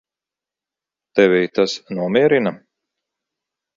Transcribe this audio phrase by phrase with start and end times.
[1.19, 2.55] Tevi tas nomierina?